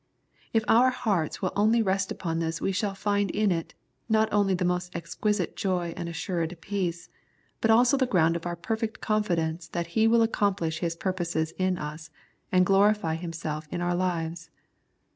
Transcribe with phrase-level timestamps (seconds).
[0.51, 3.75] If our hearts will only rest upon this we shall find in it,
[4.09, 7.09] not only the most exquisite joy and assured peace,
[7.61, 11.77] but also the ground of our perfect confidence that He will accomplish His purposes in
[11.77, 12.09] us,
[12.51, 14.49] and glorify Himself in our lives.